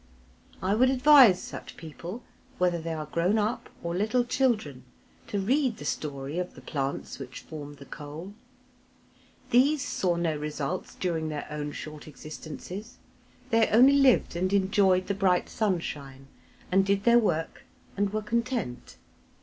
I 0.63 0.73
would 0.73 0.89
advise 0.89 1.39
such 1.39 1.77
people, 1.77 2.23
whether 2.57 2.81
they 2.81 2.93
are 2.95 3.05
grown 3.05 3.37
up 3.37 3.69
or 3.83 3.93
little 3.93 4.23
children, 4.25 4.83
to 5.27 5.39
read 5.39 5.77
the 5.77 5.85
story 5.85 6.39
of 6.39 6.55
the 6.55 6.61
plants 6.61 7.19
which 7.19 7.41
form 7.41 7.75
the 7.75 7.85
coal. 7.85 8.33
These 9.51 9.83
saw 9.83 10.15
no 10.15 10.35
results 10.35 10.95
during 10.95 11.29
their 11.29 11.45
own 11.51 11.71
short 11.71 12.07
existences, 12.07 12.97
they 13.51 13.67
only 13.67 13.93
lived 13.93 14.35
and 14.35 14.51
enjoyed 14.51 15.05
the 15.05 15.13
bright 15.13 15.47
sunshine, 15.49 16.25
and 16.71 16.83
did 16.83 17.03
their 17.03 17.19
work, 17.19 17.61
and 17.95 18.11
were 18.11 18.23
content. 18.23 18.95